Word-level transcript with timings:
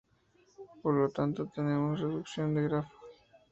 Por 0.81 0.95
lo 0.95 1.09
tanto, 1.09 1.51
tenemos 1.53 1.99
reducción 1.99 2.55
de 2.55 2.63
grafo. 2.63 2.91